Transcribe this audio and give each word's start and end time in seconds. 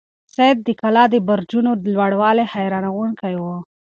سعید 0.35 0.57
ته 0.59 0.63
د 0.67 0.69
کلا 0.81 1.03
د 1.11 1.15
برجونو 1.27 1.71
لوړوالی 1.95 2.45
حیرانونکی 2.53 3.33
و. 3.37 3.43